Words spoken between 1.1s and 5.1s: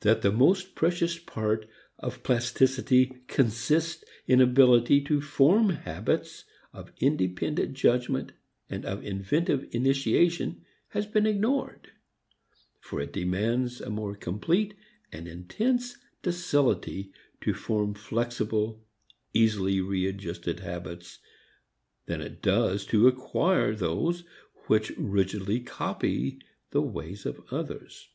part of plasticity consists in ability